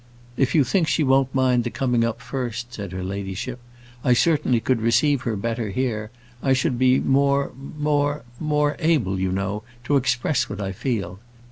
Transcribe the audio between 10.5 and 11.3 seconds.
I feel.